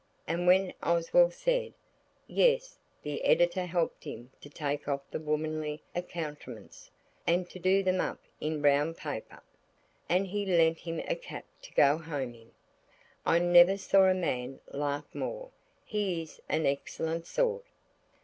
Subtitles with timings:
[0.25, 1.75] and when Oswald said,
[2.25, 6.89] "Yes," the editor helped him to take off all the womanly accoutrements,
[7.27, 9.43] and to do them up in brown paper.
[10.09, 12.49] And he lent him a cap to go home in.
[13.27, 15.51] I never saw a man laugh more.
[15.85, 17.63] He is an excellent sort.